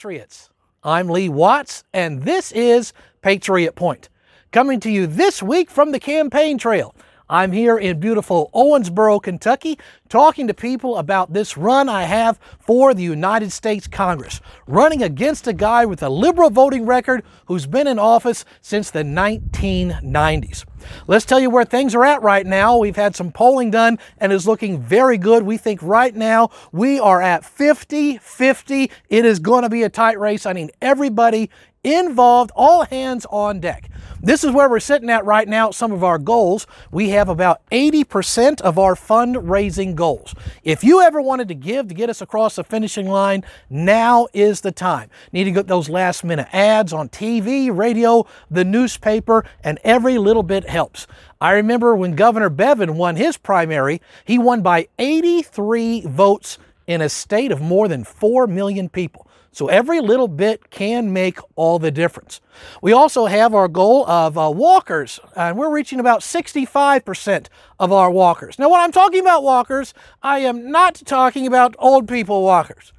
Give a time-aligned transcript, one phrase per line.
[0.00, 0.48] Patriots.
[0.82, 4.08] I'm Lee Watts, and this is Patriot Point.
[4.50, 6.94] Coming to you this week from the campaign trail.
[7.30, 9.78] I'm here in beautiful Owensboro, Kentucky,
[10.08, 15.46] talking to people about this run I have for the United States Congress, running against
[15.46, 20.64] a guy with a liberal voting record who's been in office since the 1990s.
[21.06, 22.76] Let's tell you where things are at right now.
[22.78, 25.44] We've had some polling done and is looking very good.
[25.44, 28.90] We think right now we are at 50 50.
[29.08, 30.46] It is going to be a tight race.
[30.46, 31.48] I need everybody
[31.84, 33.89] involved, all hands on deck.
[34.22, 36.66] This is where we're sitting at right now, some of our goals.
[36.90, 40.34] We have about 80% of our fundraising goals.
[40.62, 44.60] If you ever wanted to give to get us across the finishing line, now is
[44.60, 45.08] the time.
[45.32, 50.42] Need to get those last minute ads on TV, radio, the newspaper, and every little
[50.42, 51.06] bit helps.
[51.40, 57.08] I remember when Governor Bevin won his primary, he won by 83 votes in a
[57.08, 59.26] state of more than 4 million people.
[59.52, 62.40] So every little bit can make all the difference.
[62.82, 67.46] We also have our goal of uh, walkers, and we're reaching about 65%
[67.78, 68.58] of our walkers.
[68.58, 72.92] Now, when I'm talking about walkers, I am not talking about old people walkers.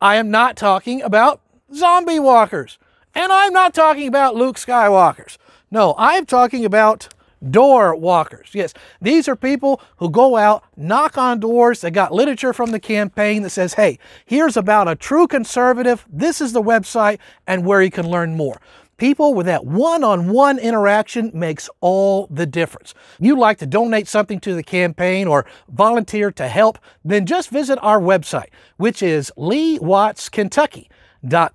[0.00, 1.40] I am not talking about
[1.74, 2.78] zombie walkers.
[3.14, 5.38] And I'm not talking about Luke Skywalkers.
[5.70, 7.08] No, I'm talking about
[7.50, 8.50] door walkers.
[8.52, 11.80] Yes, these are people who go out, knock on doors.
[11.80, 16.06] They got literature from the campaign that says, hey, here's about a true conservative.
[16.08, 18.60] This is the website and where you can learn more.
[18.98, 22.94] People with that one on one interaction makes all the difference.
[23.20, 27.78] You like to donate something to the campaign or volunteer to help, then just visit
[27.82, 30.88] our website, which is Lee Watts, Kentucky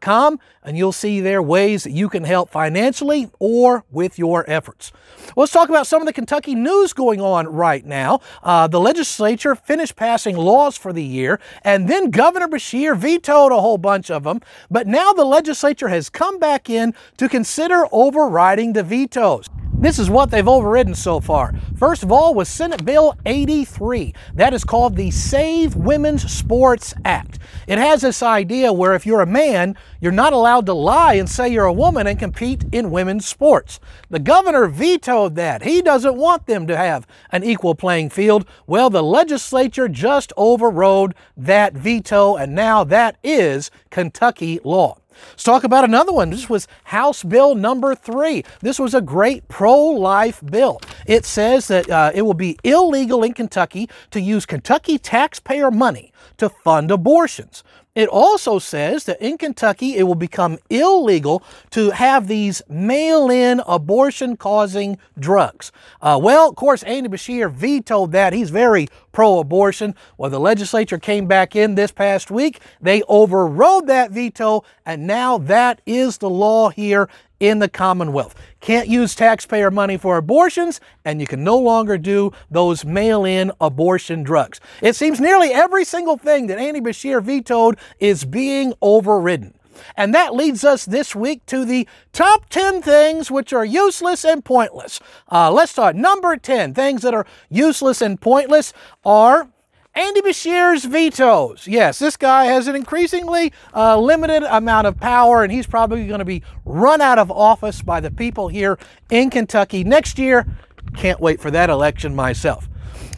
[0.01, 4.91] com, and you'll see there ways that you can help financially or with your efforts.
[5.35, 8.21] Well, let's talk about some of the Kentucky news going on right now.
[8.43, 13.61] Uh, the legislature finished passing laws for the year, and then Governor Beshear vetoed a
[13.61, 14.41] whole bunch of them.
[14.69, 19.47] But now the legislature has come back in to consider overriding the vetoes.
[19.81, 21.55] This is what they've overridden so far.
[21.75, 24.13] First of all was Senate Bill 83.
[24.35, 27.39] That is called the Save Women's Sports Act.
[27.65, 31.27] It has this idea where if you're a man, you're not allowed to lie and
[31.27, 33.79] say you're a woman and compete in women's sports.
[34.11, 35.63] The governor vetoed that.
[35.63, 38.45] He doesn't want them to have an equal playing field.
[38.67, 45.00] Well, the legislature just overrode that veto, and now that is Kentucky law.
[45.31, 46.29] Let's talk about another one.
[46.29, 48.43] This was House Bill number three.
[48.61, 50.81] This was a great pro life bill.
[51.05, 56.11] It says that uh, it will be illegal in Kentucky to use Kentucky taxpayer money
[56.37, 57.63] to fund abortions.
[57.93, 63.61] It also says that in Kentucky it will become illegal to have these mail in
[63.67, 65.73] abortion causing drugs.
[66.01, 68.31] Uh, well, of course, Andy Beshear vetoed that.
[68.31, 69.93] He's very pro abortion.
[70.17, 72.61] Well, the legislature came back in this past week.
[72.79, 77.09] They overrode that veto, and now that is the law here
[77.41, 78.35] in the Commonwealth.
[78.61, 83.51] Can't use taxpayer money for abortions, and you can no longer do those mail in
[83.59, 84.61] abortion drugs.
[84.81, 89.55] It seems nearly every single thing that Andy Beshear vetoed is being overridden.
[89.97, 94.45] And that leads us this week to the top 10 things which are useless and
[94.45, 94.99] pointless.
[95.31, 95.95] Uh, let's start.
[95.95, 98.73] Number 10 things that are useless and pointless
[99.03, 99.49] are
[99.93, 101.67] Andy Beshear's vetoes.
[101.67, 106.19] Yes, this guy has an increasingly uh, limited amount of power, and he's probably going
[106.19, 108.79] to be run out of office by the people here
[109.09, 110.47] in Kentucky next year.
[110.95, 112.69] Can't wait for that election myself.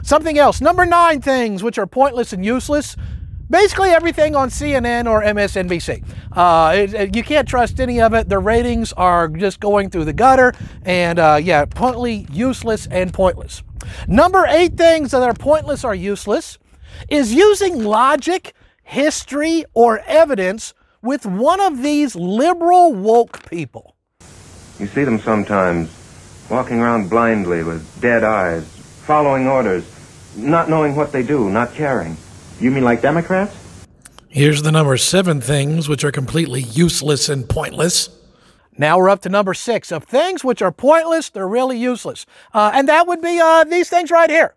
[0.02, 0.62] Something else.
[0.62, 2.96] Number nine things which are pointless and useless.
[3.52, 6.04] Basically, everything on CNN or MSNBC.
[6.32, 8.30] Uh, it, it, you can't trust any of it.
[8.30, 13.62] The ratings are just going through the gutter, and uh, yeah, pointly useless and pointless.
[14.08, 16.58] Number eight things that are pointless or useless
[17.10, 23.96] is using logic, history, or evidence with one of these liberal woke people.
[24.80, 25.90] You see them sometimes
[26.50, 28.66] walking around blindly with dead eyes,
[29.06, 29.86] following orders,
[30.36, 32.18] not knowing what they do, not caring.
[32.60, 33.56] You mean like Democrats?
[34.30, 38.10] Here's the number seven things which are completely useless and pointless.
[38.78, 42.26] Now we're up to number six of things which are pointless, they're really useless.
[42.54, 44.56] Uh, and that would be uh, these things right here.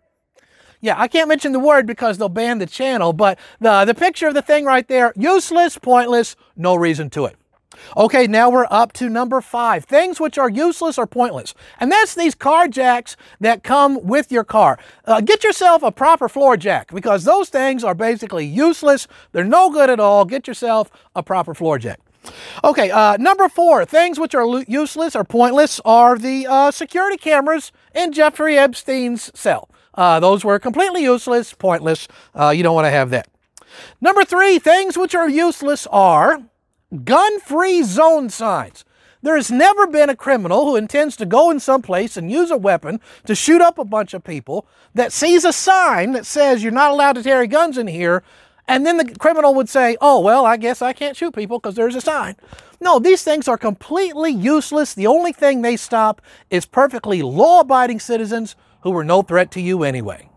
[0.81, 4.29] Yeah, I can't mention the word because they'll ban the channel, but the, the picture
[4.29, 7.37] of the thing right there, useless, pointless, no reason to it.
[7.97, 11.55] Okay, now we're up to number five things which are useless or pointless.
[11.79, 14.79] And that's these car jacks that come with your car.
[15.05, 19.07] Uh, get yourself a proper floor jack because those things are basically useless.
[19.33, 20.25] They're no good at all.
[20.25, 22.01] Get yourself a proper floor jack.
[22.65, 27.71] Okay, uh, number four, things which are useless or pointless are the uh, security cameras
[27.95, 29.69] in Jeffrey Epstein's cell.
[29.97, 32.07] Uh, those were completely useless, pointless.
[32.35, 33.29] Uh, you don't want to have that.
[34.01, 36.43] Number three, things which are useless are
[37.05, 38.85] gun free zone signs.
[39.23, 42.51] There has never been a criminal who intends to go in some place and use
[42.51, 46.63] a weapon to shoot up a bunch of people that sees a sign that says
[46.63, 48.23] you're not allowed to carry guns in here,
[48.69, 51.75] and then the criminal would say, oh, well, I guess I can't shoot people because
[51.75, 52.37] there's a sign.
[52.81, 54.95] No, these things are completely useless.
[54.95, 56.21] The only thing they stop
[56.51, 58.55] is perfectly law abiding citizens
[58.87, 60.29] who were no threat to you anyway.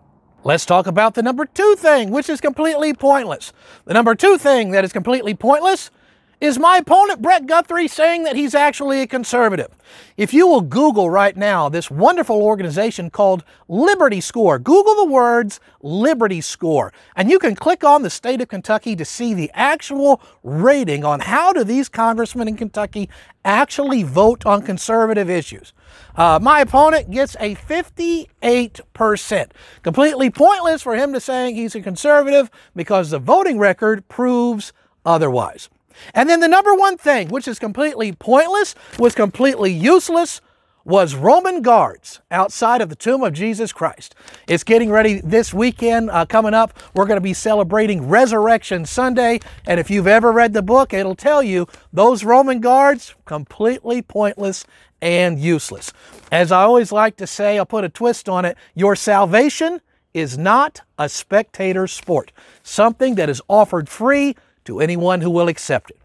[0.44, 3.54] Let's talk about the number two thing, which is completely pointless.
[3.86, 5.92] The number two thing that is completely pointless
[6.42, 9.70] is my opponent Brett Guthrie saying that he's actually a conservative?
[10.16, 15.60] If you will Google right now this wonderful organization called Liberty Score, Google the words
[15.82, 20.22] Liberty Score, and you can click on the state of Kentucky to see the actual
[20.42, 23.10] rating on how do these congressmen in Kentucky
[23.44, 25.74] actually vote on conservative issues.
[26.16, 29.52] Uh, my opponent gets a 58%.
[29.84, 34.72] Completely pointless for him to saying he's a conservative because the voting record proves
[35.06, 35.70] otherwise.
[36.14, 40.42] And then the number one thing, which is completely pointless, was completely useless,
[40.86, 44.16] was Roman guards outside of the tomb of Jesus Christ.
[44.48, 46.78] It's getting ready this weekend uh, coming up.
[46.96, 49.40] We're going to be celebrating Resurrection Sunday.
[49.68, 54.66] And if you've ever read the book, it'll tell you those Roman guards, completely pointless
[55.02, 55.94] and useless.
[56.32, 59.82] As I always like to say, I'll put a twist on it your salvation
[60.14, 62.32] is not a spectator sport,
[62.64, 64.36] something that is offered free
[64.70, 66.00] to anyone who will accept it.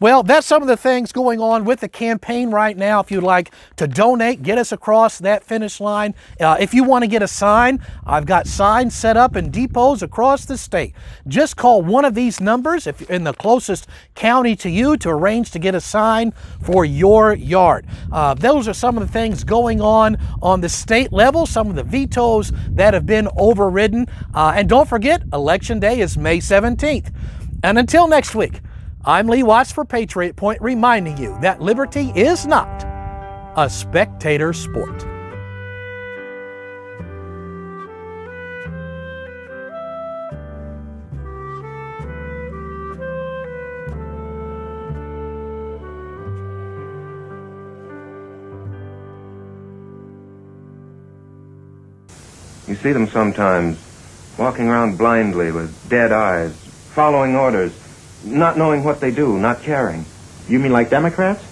[0.00, 3.00] Well, that's some of the things going on with the campaign right now.
[3.00, 6.14] If you'd like to donate, get us across that finish line.
[6.40, 10.02] Uh, if you want to get a sign, I've got signs set up in depots
[10.02, 10.94] across the state.
[11.26, 15.10] Just call one of these numbers if you're in the closest county to you to
[15.10, 16.32] arrange to get a sign
[16.62, 17.86] for your yard.
[18.12, 21.76] Uh, those are some of the things going on on the state level, some of
[21.76, 24.06] the vetoes that have been overridden.
[24.34, 27.12] Uh, and don't forget, Election Day is May 17th.
[27.64, 28.60] And until next week,
[29.04, 32.84] I'm Lee Watts for Patriot Point, reminding you that liberty is not
[33.56, 35.04] a spectator sport.
[52.68, 53.78] You see them sometimes
[54.38, 57.72] walking around blindly with dead eyes, following orders,
[58.24, 60.04] not knowing what they do, not caring.
[60.48, 61.44] You mean like Democrats?